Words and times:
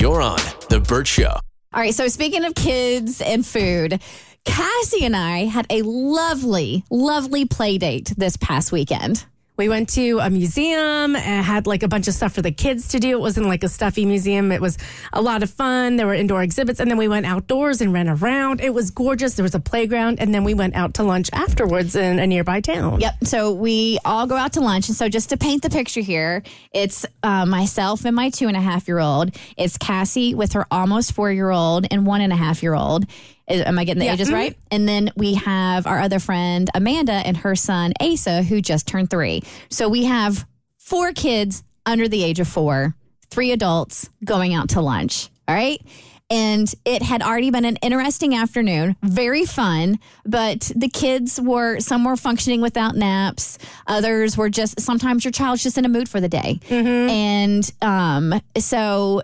You're 0.00 0.22
on 0.22 0.38
The 0.70 0.80
Burt 0.80 1.06
Show. 1.06 1.28
All 1.28 1.40
right, 1.74 1.94
so 1.94 2.08
speaking 2.08 2.46
of 2.46 2.54
kids 2.54 3.20
and 3.20 3.44
food, 3.44 4.00
Cassie 4.46 5.04
and 5.04 5.14
I 5.14 5.44
had 5.44 5.66
a 5.68 5.82
lovely, 5.82 6.84
lovely 6.90 7.44
play 7.44 7.76
date 7.76 8.14
this 8.16 8.38
past 8.38 8.72
weekend. 8.72 9.26
We 9.60 9.68
went 9.68 9.90
to 9.90 10.20
a 10.20 10.30
museum 10.30 11.14
and 11.14 11.44
had 11.44 11.66
like 11.66 11.82
a 11.82 11.88
bunch 11.88 12.08
of 12.08 12.14
stuff 12.14 12.32
for 12.32 12.40
the 12.40 12.50
kids 12.50 12.88
to 12.88 12.98
do. 12.98 13.10
It 13.10 13.20
wasn't 13.20 13.44
like 13.44 13.62
a 13.62 13.68
stuffy 13.68 14.06
museum. 14.06 14.52
It 14.52 14.62
was 14.62 14.78
a 15.12 15.20
lot 15.20 15.42
of 15.42 15.50
fun. 15.50 15.96
There 15.96 16.06
were 16.06 16.14
indoor 16.14 16.42
exhibits. 16.42 16.80
And 16.80 16.90
then 16.90 16.96
we 16.96 17.08
went 17.08 17.26
outdoors 17.26 17.82
and 17.82 17.92
ran 17.92 18.08
around. 18.08 18.62
It 18.62 18.72
was 18.72 18.90
gorgeous. 18.90 19.34
There 19.34 19.42
was 19.42 19.54
a 19.54 19.60
playground. 19.60 20.18
And 20.18 20.34
then 20.34 20.44
we 20.44 20.54
went 20.54 20.76
out 20.76 20.94
to 20.94 21.02
lunch 21.02 21.28
afterwards 21.34 21.94
in 21.94 22.18
a 22.18 22.26
nearby 22.26 22.62
town. 22.62 23.00
Yep. 23.00 23.24
So 23.24 23.52
we 23.52 23.98
all 24.02 24.26
go 24.26 24.34
out 24.34 24.54
to 24.54 24.62
lunch. 24.62 24.88
And 24.88 24.96
so 24.96 25.10
just 25.10 25.28
to 25.28 25.36
paint 25.36 25.62
the 25.62 25.68
picture 25.68 26.00
here, 26.00 26.42
it's 26.72 27.04
uh, 27.22 27.44
myself 27.44 28.06
and 28.06 28.16
my 28.16 28.30
two 28.30 28.48
and 28.48 28.56
a 28.56 28.62
half 28.62 28.88
year 28.88 28.98
old. 28.98 29.36
It's 29.58 29.76
Cassie 29.76 30.34
with 30.34 30.54
her 30.54 30.66
almost 30.70 31.12
four 31.12 31.30
year 31.30 31.50
old 31.50 31.86
and 31.90 32.06
one 32.06 32.22
and 32.22 32.32
a 32.32 32.36
half 32.36 32.62
year 32.62 32.74
old. 32.74 33.04
Am 33.50 33.78
I 33.78 33.84
getting 33.84 33.98
the 34.00 34.06
Yeah. 34.06 34.14
ages 34.14 34.30
right? 34.30 34.56
And 34.70 34.88
then 34.88 35.10
we 35.16 35.34
have 35.34 35.86
our 35.86 36.00
other 36.00 36.18
friend, 36.18 36.70
Amanda, 36.74 37.12
and 37.12 37.36
her 37.38 37.54
son, 37.56 37.92
Asa, 38.00 38.42
who 38.42 38.60
just 38.60 38.86
turned 38.86 39.10
three. 39.10 39.42
So 39.68 39.88
we 39.88 40.04
have 40.04 40.46
four 40.78 41.12
kids 41.12 41.62
under 41.86 42.08
the 42.08 42.22
age 42.22 42.40
of 42.40 42.48
four, 42.48 42.94
three 43.30 43.52
adults 43.52 44.08
going 44.24 44.54
out 44.54 44.70
to 44.70 44.80
lunch. 44.80 45.28
All 45.48 45.54
right. 45.54 45.80
And 46.32 46.72
it 46.84 47.02
had 47.02 47.22
already 47.22 47.50
been 47.50 47.64
an 47.64 47.74
interesting 47.82 48.36
afternoon, 48.36 48.94
very 49.02 49.44
fun, 49.44 49.98
but 50.24 50.70
the 50.76 50.88
kids 50.88 51.40
were, 51.40 51.80
some 51.80 52.04
were 52.04 52.14
functioning 52.16 52.60
without 52.60 52.94
naps. 52.94 53.58
Others 53.88 54.36
were 54.36 54.48
just, 54.48 54.80
sometimes 54.80 55.24
your 55.24 55.32
child's 55.32 55.60
just 55.64 55.76
in 55.76 55.84
a 55.84 55.88
mood 55.88 56.08
for 56.08 56.20
the 56.20 56.28
day. 56.28 56.60
And 56.70 57.68
um, 57.82 58.40
so 58.58 59.22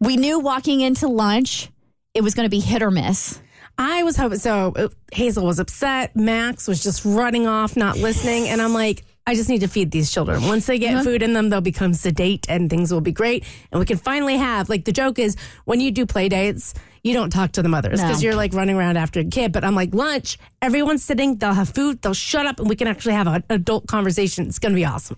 we 0.00 0.18
knew 0.18 0.38
walking 0.38 0.82
into 0.82 1.08
lunch, 1.08 1.70
it 2.14 2.22
was 2.22 2.34
going 2.34 2.46
to 2.46 2.50
be 2.50 2.60
hit 2.60 2.82
or 2.82 2.90
miss. 2.90 3.40
I 3.76 4.04
was 4.04 4.16
hoping 4.16 4.38
so. 4.38 4.72
uh, 4.76 4.88
Hazel 5.12 5.44
was 5.44 5.58
upset. 5.58 6.14
Max 6.14 6.68
was 6.68 6.82
just 6.82 7.04
running 7.04 7.46
off, 7.46 7.76
not 7.76 7.96
listening. 7.98 8.48
And 8.48 8.62
I'm 8.62 8.72
like, 8.72 9.02
I 9.26 9.34
just 9.34 9.48
need 9.48 9.62
to 9.62 9.68
feed 9.68 9.90
these 9.90 10.12
children. 10.12 10.42
Once 10.44 10.66
they 10.66 10.78
get 10.78 11.02
food 11.02 11.22
in 11.22 11.32
them, 11.32 11.48
they'll 11.48 11.60
become 11.60 11.92
sedate 11.94 12.46
and 12.48 12.70
things 12.70 12.92
will 12.92 13.00
be 13.00 13.10
great. 13.10 13.42
And 13.72 13.80
we 13.80 13.86
can 13.86 13.96
finally 13.96 14.36
have, 14.36 14.68
like, 14.68 14.84
the 14.84 14.92
joke 14.92 15.18
is 15.18 15.34
when 15.64 15.80
you 15.80 15.90
do 15.90 16.04
play 16.06 16.28
dates, 16.28 16.74
you 17.02 17.14
don't 17.14 17.30
talk 17.30 17.52
to 17.52 17.62
the 17.62 17.68
mothers 17.68 18.00
because 18.00 18.22
No. 18.22 18.26
you're 18.28 18.36
like 18.36 18.52
running 18.54 18.76
around 18.76 18.96
after 18.96 19.20
a 19.20 19.24
kid. 19.24 19.50
But 19.52 19.64
I'm 19.64 19.74
like, 19.74 19.92
lunch, 19.94 20.38
everyone's 20.62 21.02
sitting, 21.02 21.36
they'll 21.36 21.52
have 21.54 21.70
food, 21.70 22.00
they'll 22.02 22.14
shut 22.14 22.46
up, 22.46 22.60
and 22.60 22.68
we 22.68 22.76
can 22.76 22.86
actually 22.86 23.14
have 23.14 23.26
an 23.26 23.42
adult 23.50 23.86
conversation. 23.88 24.46
It's 24.46 24.58
going 24.58 24.72
to 24.72 24.76
be 24.76 24.84
awesome. 24.84 25.16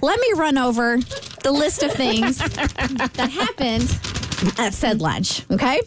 Let 0.00 0.20
me 0.20 0.32
run 0.36 0.58
over 0.58 0.98
the 1.42 1.50
list 1.52 1.82
of 1.82 1.92
things 1.92 2.38
that 2.38 3.30
happened 3.32 3.90
at 4.58 4.74
said 4.74 5.00
lunch. 5.00 5.44
Okay. 5.50 5.80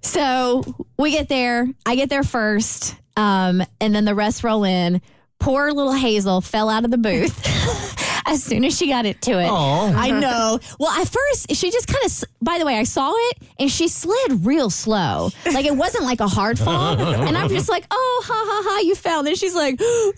So 0.00 0.62
we 0.98 1.10
get 1.12 1.28
there. 1.28 1.68
I 1.86 1.96
get 1.96 2.08
there 2.08 2.22
first. 2.22 2.96
Um, 3.16 3.62
and 3.80 3.94
then 3.94 4.04
the 4.04 4.14
rest 4.14 4.44
roll 4.44 4.64
in. 4.64 5.00
Poor 5.38 5.72
little 5.72 5.92
Hazel 5.92 6.40
fell 6.40 6.68
out 6.68 6.84
of 6.84 6.90
the 6.90 6.98
booth 6.98 7.44
as 8.26 8.42
soon 8.42 8.64
as 8.64 8.76
she 8.76 8.88
got 8.88 9.06
it 9.06 9.20
to 9.22 9.32
it. 9.40 9.48
I 9.50 10.10
know. 10.10 10.58
Well, 10.78 10.90
at 10.90 11.08
first, 11.08 11.54
she 11.54 11.70
just 11.70 11.86
kind 11.86 12.04
of, 12.04 12.24
by 12.42 12.58
the 12.58 12.66
way, 12.66 12.76
I 12.76 12.84
saw 12.84 13.12
it 13.14 13.38
and 13.58 13.70
she 13.70 13.88
slid 13.88 14.44
real 14.46 14.70
slow. 14.70 15.30
Like 15.52 15.66
it 15.66 15.76
wasn't 15.76 16.04
like 16.04 16.20
a 16.20 16.28
hard 16.28 16.58
fall. 16.58 16.98
and 17.00 17.36
I'm 17.36 17.48
just 17.48 17.68
like, 17.68 17.84
oh, 17.90 18.22
ha, 18.26 18.34
ha, 18.34 18.62
ha, 18.70 18.80
you 18.80 18.94
fell. 18.94 19.26
And 19.26 19.36
she's 19.36 19.54
like, 19.54 19.80
"Ooh," 19.80 20.12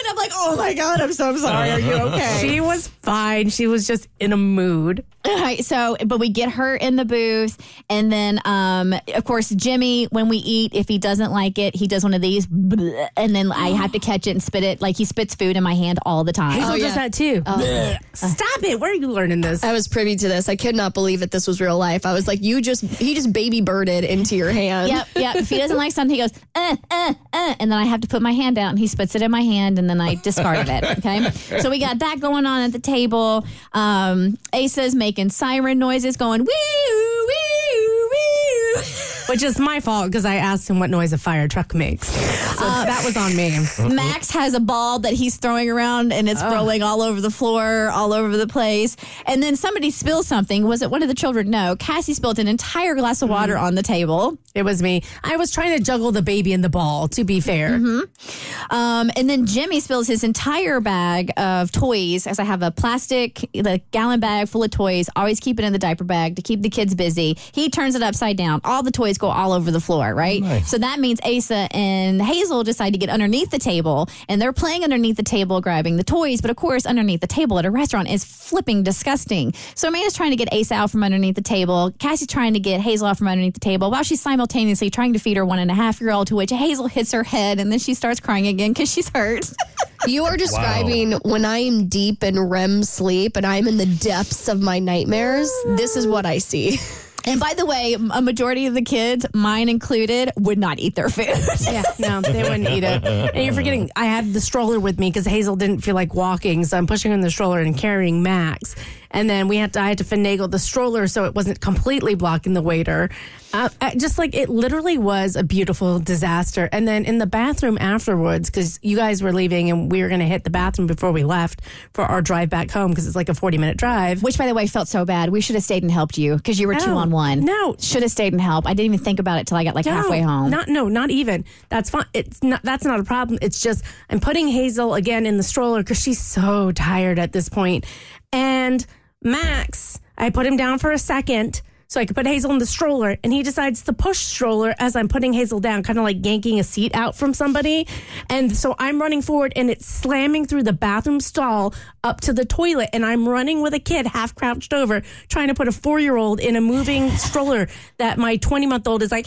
and 0.00 0.08
I'm 0.10 0.16
like, 0.16 0.30
oh 0.34 0.56
my 0.56 0.74
God, 0.74 1.00
I'm 1.00 1.12
so 1.12 1.36
sorry. 1.36 1.70
Are 1.70 1.80
you 1.80 1.92
okay? 2.12 2.38
She 2.40 2.60
was 2.60 2.88
fine. 2.88 3.48
She 3.50 3.66
was 3.66 3.86
just 3.86 4.08
in 4.20 4.32
a 4.32 4.36
mood. 4.36 5.04
All 5.24 5.40
right, 5.40 5.64
so 5.64 5.96
but 6.06 6.20
we 6.20 6.28
get 6.28 6.52
her 6.52 6.76
in 6.76 6.94
the 6.94 7.04
booth, 7.04 7.58
and 7.90 8.12
then 8.12 8.38
um, 8.44 8.94
of 9.12 9.24
course 9.24 9.48
Jimmy, 9.48 10.04
when 10.04 10.28
we 10.28 10.36
eat, 10.36 10.72
if 10.72 10.86
he 10.86 10.98
doesn't 10.98 11.32
like 11.32 11.58
it, 11.58 11.74
he 11.74 11.88
does 11.88 12.04
one 12.04 12.14
of 12.14 12.20
these, 12.20 12.46
and 12.46 13.34
then 13.34 13.50
I 13.50 13.70
have 13.70 13.90
to 13.92 13.98
catch 13.98 14.28
it 14.28 14.30
and 14.30 14.42
spit 14.42 14.62
it. 14.62 14.80
Like 14.80 14.96
he 14.96 15.04
spits 15.04 15.34
food 15.34 15.56
in 15.56 15.64
my 15.64 15.74
hand 15.74 15.98
all 16.06 16.22
the 16.22 16.32
time. 16.32 16.52
Hazel 16.52 16.78
does 16.78 16.94
that 16.94 17.12
too. 17.12 17.42
Blech. 17.46 17.98
Stop 18.16 18.62
it. 18.62 18.80
Where 18.80 18.90
are 18.90 18.94
you 18.94 19.08
learning 19.08 19.40
this? 19.40 19.62
I 19.62 19.72
was 19.72 19.88
privy 19.88 20.16
to 20.16 20.28
this. 20.28 20.48
I 20.48 20.56
could 20.56 20.74
not 20.74 20.94
believe 20.94 21.20
that 21.20 21.30
this 21.30 21.46
was 21.46 21.60
real 21.60 21.78
life. 21.78 22.04
I 22.06 22.12
was 22.12 22.26
like, 22.26 22.42
you 22.42 22.60
just, 22.60 22.82
he 22.82 23.14
just 23.14 23.32
baby 23.32 23.60
birded 23.60 24.04
into 24.04 24.36
your 24.36 24.50
hand. 24.50 24.88
Yep, 24.88 25.08
yep. 25.16 25.36
If 25.36 25.48
he 25.48 25.58
doesn't 25.58 25.76
like 25.76 25.92
something, 25.92 26.14
he 26.14 26.20
goes, 26.22 26.32
uh, 26.54 26.76
uh, 26.90 27.14
uh, 27.32 27.54
and 27.60 27.70
then 27.70 27.78
I 27.78 27.84
have 27.84 28.00
to 28.02 28.08
put 28.08 28.22
my 28.22 28.32
hand 28.32 28.58
out, 28.58 28.70
and 28.70 28.78
he 28.78 28.86
spits 28.86 29.14
it 29.14 29.22
in 29.22 29.30
my 29.30 29.42
hand, 29.42 29.78
and 29.78 29.88
then 29.88 30.00
I 30.00 30.16
discarded 30.16 30.68
it. 30.68 30.98
Okay, 30.98 31.30
so 31.60 31.70
we 31.70 31.78
got 31.78 31.98
that 32.00 32.20
going 32.20 32.46
on 32.46 32.62
at 32.62 32.72
the 32.72 32.78
table. 32.78 33.46
Um, 33.72 34.38
Asa's 34.52 34.94
making 34.94 35.30
siren 35.30 35.78
noises, 35.78 36.16
going 36.16 36.40
wee 36.40 36.46
wee 36.46 38.08
wee. 38.10 38.82
Which 39.28 39.42
is 39.42 39.58
my 39.58 39.80
fault 39.80 40.06
because 40.06 40.24
I 40.24 40.36
asked 40.36 40.70
him 40.70 40.78
what 40.78 40.88
noise 40.88 41.12
a 41.12 41.18
fire 41.18 41.48
truck 41.48 41.74
makes. 41.74 42.06
So 42.08 42.64
that 42.64 42.75
was 43.06 43.16
on 43.16 43.36
me. 43.36 43.56
Max 43.94 44.32
has 44.32 44.52
a 44.54 44.58
ball 44.58 44.98
that 44.98 45.12
he's 45.12 45.36
throwing 45.36 45.70
around 45.70 46.12
and 46.12 46.28
it's 46.28 46.42
oh. 46.42 46.50
rolling 46.50 46.82
all 46.82 47.02
over 47.02 47.20
the 47.20 47.30
floor, 47.30 47.88
all 47.90 48.12
over 48.12 48.36
the 48.36 48.48
place. 48.48 48.96
And 49.26 49.40
then 49.40 49.54
somebody 49.54 49.92
spills 49.92 50.26
something. 50.26 50.66
Was 50.66 50.82
it 50.82 50.90
one 50.90 51.02
of 51.02 51.08
the 51.08 51.14
children? 51.14 51.48
No. 51.48 51.76
Cassie 51.76 52.14
spilled 52.14 52.40
an 52.40 52.48
entire 52.48 52.96
glass 52.96 53.22
of 53.22 53.28
water 53.28 53.54
mm. 53.54 53.62
on 53.62 53.76
the 53.76 53.82
table. 53.84 54.36
It 54.56 54.64
was 54.64 54.82
me. 54.82 55.04
I 55.22 55.36
was 55.36 55.52
trying 55.52 55.78
to 55.78 55.84
juggle 55.84 56.10
the 56.10 56.22
baby 56.22 56.52
and 56.52 56.64
the 56.64 56.68
ball, 56.68 57.06
to 57.08 57.22
be 57.22 57.38
fair. 57.40 57.78
Mm-hmm. 57.78 58.55
Um, 58.70 59.10
and 59.16 59.28
then 59.28 59.46
Jimmy 59.46 59.80
spills 59.80 60.06
his 60.06 60.24
entire 60.24 60.80
bag 60.80 61.30
of 61.36 61.72
toys, 61.72 62.26
as 62.26 62.38
I 62.38 62.44
have 62.44 62.62
a 62.62 62.70
plastic, 62.70 63.48
the 63.52 63.80
gallon 63.90 64.20
bag 64.20 64.48
full 64.48 64.62
of 64.64 64.70
toys. 64.70 65.08
Always 65.16 65.40
keep 65.40 65.58
it 65.58 65.64
in 65.64 65.72
the 65.72 65.78
diaper 65.78 66.04
bag 66.04 66.36
to 66.36 66.42
keep 66.42 66.62
the 66.62 66.70
kids 66.70 66.94
busy. 66.94 67.36
He 67.52 67.70
turns 67.70 67.94
it 67.94 68.02
upside 68.02 68.36
down. 68.36 68.60
All 68.64 68.82
the 68.82 68.90
toys 68.90 69.18
go 69.18 69.28
all 69.28 69.52
over 69.52 69.70
the 69.70 69.80
floor, 69.80 70.14
right? 70.14 70.42
So 70.64 70.78
that 70.78 70.98
means 70.98 71.20
Asa 71.24 71.68
and 71.72 72.20
Hazel 72.20 72.64
decide 72.64 72.92
to 72.92 72.98
get 72.98 73.08
underneath 73.08 73.50
the 73.50 73.58
table, 73.58 74.08
and 74.28 74.42
they're 74.42 74.52
playing 74.52 74.84
underneath 74.84 75.16
the 75.16 75.22
table, 75.22 75.60
grabbing 75.60 75.96
the 75.96 76.04
toys. 76.04 76.40
But 76.40 76.50
of 76.50 76.56
course, 76.56 76.86
underneath 76.86 77.20
the 77.20 77.26
table 77.26 77.58
at 77.58 77.64
a 77.66 77.70
restaurant 77.70 78.10
is 78.10 78.24
flipping 78.24 78.82
disgusting. 78.82 79.54
So 79.74 79.88
Amanda's 79.88 80.14
trying 80.14 80.30
to 80.30 80.36
get 80.36 80.52
Asa 80.52 80.74
out 80.74 80.90
from 80.90 81.04
underneath 81.04 81.36
the 81.36 81.42
table. 81.42 81.92
Cassie's 81.98 82.28
trying 82.28 82.54
to 82.54 82.60
get 82.60 82.80
Hazel 82.80 83.06
out 83.06 83.18
from 83.18 83.28
underneath 83.28 83.54
the 83.54 83.60
table 83.60 83.90
while 83.90 84.02
she's 84.02 84.20
simultaneously 84.20 84.90
trying 84.90 85.12
to 85.12 85.18
feed 85.18 85.36
her 85.36 85.44
one 85.44 85.58
and 85.58 85.70
a 85.70 85.74
half 85.74 86.00
year 86.00 86.10
old, 86.10 86.26
to 86.28 86.36
which 86.36 86.50
Hazel 86.50 86.88
hits 86.88 87.12
her 87.12 87.22
head, 87.22 87.60
and 87.60 87.70
then 87.70 87.78
she 87.78 87.94
starts 87.94 88.20
crying 88.20 88.46
again 88.46 88.55
because 88.56 88.90
she's 88.90 89.08
hurt. 89.08 89.50
You 90.06 90.24
are 90.26 90.36
describing 90.36 91.12
when 91.24 91.44
I 91.44 91.58
am 91.58 91.88
deep 91.88 92.22
in 92.22 92.38
REM 92.38 92.84
sleep 92.84 93.36
and 93.36 93.44
I'm 93.44 93.66
in 93.66 93.76
the 93.76 93.86
depths 93.86 94.46
of 94.46 94.60
my 94.60 94.78
nightmares. 94.78 95.50
This 95.70 95.96
is 95.96 96.06
what 96.06 96.24
I 96.24 96.38
see. 96.38 96.78
And 97.28 97.40
by 97.40 97.54
the 97.54 97.66
way, 97.66 97.94
a 97.94 98.22
majority 98.22 98.66
of 98.66 98.74
the 98.74 98.82
kids, 98.82 99.26
mine 99.34 99.68
included, 99.68 100.30
would 100.36 100.58
not 100.58 100.78
eat 100.78 100.94
their 100.94 101.08
food. 101.08 101.26
Yeah, 101.60 101.82
no, 101.98 102.20
they 102.20 102.44
wouldn't 102.44 102.68
eat 102.68 102.84
it. 102.84 103.04
And 103.04 103.44
you're 103.44 103.52
forgetting, 103.52 103.90
I 103.96 104.04
had 104.04 104.32
the 104.32 104.40
stroller 104.40 104.78
with 104.78 105.00
me 105.00 105.10
because 105.10 105.26
Hazel 105.26 105.56
didn't 105.56 105.80
feel 105.80 105.96
like 105.96 106.14
walking, 106.14 106.64
so 106.64 106.78
I'm 106.78 106.86
pushing 106.86 107.10
her 107.10 107.16
in 107.16 107.22
the 107.22 107.30
stroller 107.30 107.58
and 107.58 107.76
carrying 107.76 108.22
Max. 108.22 108.76
And 109.10 109.28
then 109.28 109.48
we 109.48 109.56
had 109.56 109.72
to, 109.74 109.80
I 109.80 109.88
had 109.88 109.98
to 109.98 110.04
finagle 110.04 110.50
the 110.50 110.58
stroller 110.58 111.06
so 111.06 111.24
it 111.24 111.34
wasn't 111.34 111.60
completely 111.60 112.14
blocking 112.14 112.54
the 112.54 112.62
waiter. 112.62 113.10
Uh, 113.52 113.68
just 113.96 114.18
like 114.18 114.34
it 114.34 114.48
literally 114.48 114.98
was 114.98 115.36
a 115.36 115.42
beautiful 115.42 115.98
disaster. 115.98 116.68
And 116.72 116.86
then 116.86 117.04
in 117.04 117.18
the 117.18 117.26
bathroom 117.26 117.78
afterwards, 117.80 118.50
because 118.50 118.78
you 118.82 118.96
guys 118.96 119.22
were 119.22 119.32
leaving 119.32 119.70
and 119.70 119.90
we 119.90 120.02
were 120.02 120.08
going 120.08 120.20
to 120.20 120.26
hit 120.26 120.44
the 120.44 120.50
bathroom 120.50 120.86
before 120.86 121.12
we 121.12 121.24
left 121.24 121.62
for 121.92 122.04
our 122.04 122.20
drive 122.20 122.50
back 122.50 122.70
home 122.70 122.90
because 122.90 123.06
it's 123.06 123.16
like 123.16 123.28
a 123.28 123.34
40 123.34 123.56
minute 123.58 123.76
drive. 123.76 124.22
Which, 124.22 124.36
by 124.36 124.46
the 124.46 124.54
way, 124.54 124.66
felt 124.66 124.88
so 124.88 125.04
bad. 125.04 125.30
We 125.30 125.40
should 125.40 125.54
have 125.54 125.64
stayed 125.64 125.82
and 125.82 125.92
helped 125.92 126.18
you 126.18 126.36
because 126.36 126.60
you 126.60 126.66
were 126.66 126.74
two 126.74 126.90
on 126.90 127.10
one. 127.10 127.44
No. 127.44 127.76
Should 127.78 128.02
have 128.02 128.10
stayed 128.10 128.32
and 128.32 128.42
helped. 128.42 128.66
I 128.66 128.74
didn't 128.74 128.92
even 128.92 129.04
think 129.04 129.20
about 129.20 129.38
it 129.38 129.46
till 129.46 129.56
I 129.56 129.64
got 129.64 129.74
like 129.74 129.86
halfway 129.86 130.20
home. 130.20 130.50
Not 130.50 130.68
no, 130.68 130.88
not 130.88 131.10
even. 131.10 131.44
That's 131.68 131.90
fine. 131.90 132.06
It's 132.12 132.42
not. 132.42 132.62
That's 132.62 132.84
not 132.84 133.00
a 133.00 133.04
problem. 133.04 133.38
It's 133.42 133.60
just 133.60 133.84
I'm 134.10 134.20
putting 134.20 134.48
Hazel 134.48 134.94
again 134.94 135.26
in 135.26 135.36
the 135.36 135.42
stroller 135.42 135.80
because 135.82 136.00
she's 136.00 136.20
so 136.20 136.72
tired 136.72 137.18
at 137.18 137.32
this 137.32 137.48
point, 137.48 137.86
and 138.32 138.84
Max. 139.26 140.00
I 140.16 140.30
put 140.30 140.46
him 140.46 140.56
down 140.56 140.78
for 140.78 140.92
a 140.92 140.98
second 140.98 141.60
so 141.88 142.00
I 142.00 142.06
could 142.06 142.16
put 142.16 142.26
Hazel 142.26 142.50
in 142.50 142.58
the 142.58 142.66
stroller. 142.66 143.16
And 143.22 143.32
he 143.32 143.42
decides 143.42 143.82
to 143.82 143.92
push 143.92 144.18
stroller 144.18 144.74
as 144.78 144.96
I'm 144.96 145.08
putting 145.08 145.32
Hazel 145.32 145.60
down, 145.60 145.82
kind 145.82 145.98
of 145.98 146.04
like 146.04 146.24
yanking 146.24 146.58
a 146.58 146.64
seat 146.64 146.94
out 146.94 147.14
from 147.14 147.34
somebody. 147.34 147.86
And 148.28 148.56
so 148.56 148.74
I'm 148.78 149.00
running 149.00 149.22
forward 149.22 149.52
and 149.54 149.70
it's 149.70 149.86
slamming 149.86 150.46
through 150.46 150.64
the 150.64 150.72
bathroom 150.72 151.20
stall 151.20 151.74
up 152.02 152.20
to 152.22 152.32
the 152.32 152.44
toilet. 152.44 152.90
And 152.92 153.04
I'm 153.04 153.28
running 153.28 153.62
with 153.62 153.74
a 153.74 153.78
kid 153.78 154.06
half 154.06 154.34
crouched 154.34 154.72
over, 154.72 155.02
trying 155.28 155.48
to 155.48 155.54
put 155.54 155.68
a 155.68 155.72
four 155.72 156.00
year 156.00 156.16
old 156.16 156.40
in 156.40 156.56
a 156.56 156.60
moving 156.60 157.10
stroller 157.10 157.68
that 157.98 158.18
my 158.18 158.36
20 158.36 158.66
month 158.66 158.88
old 158.88 159.02
is 159.02 159.12
like, 159.12 159.26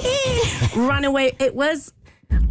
run 0.76 1.04
away. 1.04 1.32
It 1.38 1.54
was. 1.54 1.92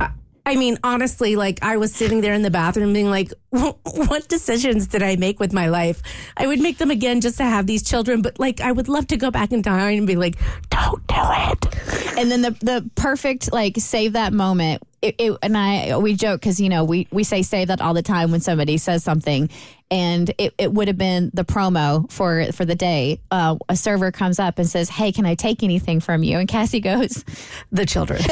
I 0.01 0.11
mean, 0.55 0.77
honestly, 0.83 1.35
like 1.35 1.59
I 1.61 1.77
was 1.77 1.93
sitting 1.93 2.21
there 2.21 2.33
in 2.33 2.41
the 2.41 2.51
bathroom 2.51 2.93
being 2.93 3.09
like, 3.09 3.31
what 3.49 4.27
decisions 4.27 4.87
did 4.87 5.03
I 5.03 5.15
make 5.15 5.39
with 5.39 5.53
my 5.53 5.67
life? 5.67 6.01
I 6.37 6.47
would 6.47 6.59
make 6.59 6.77
them 6.77 6.91
again 6.91 7.21
just 7.21 7.37
to 7.37 7.43
have 7.43 7.67
these 7.67 7.83
children, 7.83 8.21
but 8.21 8.39
like 8.39 8.61
I 8.61 8.71
would 8.71 8.87
love 8.87 9.07
to 9.07 9.17
go 9.17 9.31
back 9.31 9.51
in 9.51 9.63
time 9.63 9.97
and 9.97 10.07
be 10.07 10.15
like, 10.15 10.35
don't 10.69 11.05
do 11.07 11.15
it. 11.15 12.17
And 12.17 12.31
then 12.31 12.41
the 12.41 12.51
the 12.61 12.89
perfect 12.95 13.51
like 13.51 13.75
save 13.77 14.13
that 14.13 14.33
moment. 14.33 14.83
It, 15.01 15.15
it, 15.17 15.37
and 15.41 15.57
I 15.57 15.97
we 15.97 16.13
joke 16.15 16.41
because 16.41 16.59
you 16.59 16.67
know 16.69 16.83
we 16.83 17.07
we 17.11 17.23
say 17.23 17.41
save 17.41 17.69
that 17.69 17.79
all 17.79 17.93
the 17.93 18.01
time 18.01 18.31
when 18.31 18.41
somebody 18.41 18.77
says 18.77 19.03
something, 19.03 19.49
and 19.89 20.29
it, 20.37 20.53
it 20.57 20.73
would 20.73 20.87
have 20.87 20.97
been 20.97 21.31
the 21.33 21.45
promo 21.45 22.11
for 22.11 22.51
for 22.51 22.65
the 22.65 22.75
day. 22.75 23.19
Uh, 23.31 23.55
a 23.69 23.75
server 23.75 24.11
comes 24.11 24.39
up 24.39 24.59
and 24.59 24.69
says, 24.69 24.89
"Hey, 24.89 25.11
can 25.11 25.25
I 25.25 25.35
take 25.35 25.63
anything 25.63 25.99
from 25.99 26.21
you?" 26.23 26.37
And 26.37 26.47
Cassie 26.47 26.79
goes, 26.79 27.23
The 27.71 27.85
children. 27.85 28.21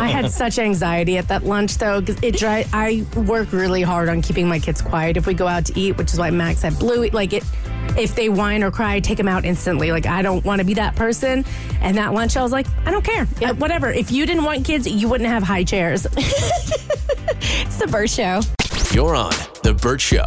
I 0.00 0.08
had 0.10 0.30
such 0.30 0.58
anxiety 0.58 1.18
at 1.18 1.28
that 1.28 1.44
lunch 1.44 1.76
though, 1.78 2.00
because 2.00 2.16
it 2.22 2.36
dry. 2.36 2.64
I 2.72 3.04
work 3.14 3.52
really 3.52 3.82
hard 3.82 4.08
on 4.08 4.22
keeping 4.22 4.48
my 4.48 4.58
kids 4.58 4.80
quiet. 4.80 5.16
If 5.16 5.26
we 5.26 5.34
go 5.34 5.46
out 5.46 5.66
to 5.66 5.78
eat, 5.78 5.98
which 5.98 6.12
is 6.12 6.18
why 6.18 6.30
Max 6.30 6.62
had 6.62 6.78
Bluey, 6.78 7.10
like 7.10 7.32
it. 7.32 7.44
If 7.98 8.14
they 8.14 8.28
whine 8.28 8.62
or 8.62 8.70
cry, 8.70 9.00
take 9.00 9.18
them 9.18 9.28
out 9.28 9.44
instantly. 9.44 9.92
Like 9.92 10.06
I 10.06 10.22
don't 10.22 10.44
want 10.44 10.60
to 10.60 10.64
be 10.64 10.74
that 10.74 10.96
person. 10.96 11.44
And 11.80 11.96
that 11.96 12.12
lunch, 12.12 12.36
I 12.36 12.42
was 12.42 12.52
like, 12.52 12.66
I 12.86 12.90
don't 12.90 13.04
care. 13.04 13.26
Uh, 13.42 13.54
whatever. 13.54 13.90
If 13.90 14.10
you 14.10 14.26
didn't 14.26 14.44
want 14.44 14.64
kids, 14.64 14.86
you 14.86 15.08
wouldn't 15.08 15.28
have 15.28 15.42
high 15.42 15.64
chairs. 15.64 16.06
"It's 16.16 17.76
the 17.76 17.86
Burt 17.86 18.10
Show." 18.10 18.40
You're 18.92 19.14
on 19.14 19.32
The 19.62 19.74
Burt 19.74 20.00
Show. 20.00 20.26